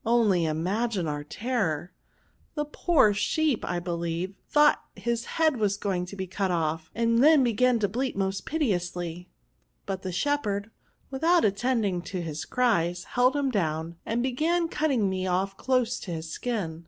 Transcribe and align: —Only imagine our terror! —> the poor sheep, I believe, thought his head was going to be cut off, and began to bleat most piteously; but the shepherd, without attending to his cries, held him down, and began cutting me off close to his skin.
—Only 0.16 0.46
imagine 0.46 1.06
our 1.06 1.24
terror! 1.24 1.92
—> 2.34 2.54
the 2.54 2.64
poor 2.64 3.12
sheep, 3.12 3.66
I 3.66 3.80
believe, 3.80 4.34
thought 4.48 4.82
his 4.96 5.26
head 5.36 5.58
was 5.58 5.76
going 5.76 6.06
to 6.06 6.16
be 6.16 6.26
cut 6.26 6.50
off, 6.50 6.90
and 6.94 7.20
began 7.44 7.78
to 7.80 7.86
bleat 7.88 8.16
most 8.16 8.46
piteously; 8.46 9.28
but 9.84 10.00
the 10.00 10.10
shepherd, 10.10 10.70
without 11.10 11.44
attending 11.44 12.00
to 12.00 12.22
his 12.22 12.46
cries, 12.46 13.04
held 13.04 13.36
him 13.36 13.50
down, 13.50 13.96
and 14.06 14.22
began 14.22 14.68
cutting 14.68 15.10
me 15.10 15.26
off 15.26 15.54
close 15.58 16.00
to 16.00 16.12
his 16.12 16.30
skin. 16.30 16.86